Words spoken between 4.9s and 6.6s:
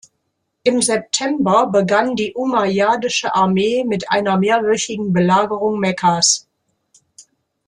Belagerung Mekkas.